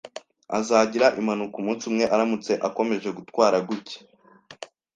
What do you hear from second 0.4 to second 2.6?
Azagira impanuka umunsi umwe aramutse